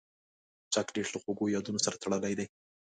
چاکلېټ 0.73 1.07
له 1.11 1.19
خوږو 1.23 1.53
یادونو 1.55 1.79
سره 1.85 1.99
تړلی 2.03 2.33
دی. 2.39 2.45